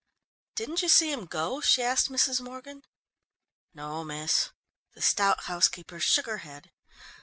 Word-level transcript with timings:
"Didn't 0.55 0.81
you 0.81 0.89
see 0.89 1.11
him 1.11 1.27
go?" 1.27 1.61
she 1.61 1.83
asked 1.83 2.09
Mrs. 2.09 2.41
Morgan. 2.41 2.81
"No, 3.75 4.03
miss," 4.03 4.49
the 4.95 5.01
stout 5.03 5.43
housekeeper 5.43 5.99
shook 5.99 6.25
her 6.25 6.39
head. 6.39 6.71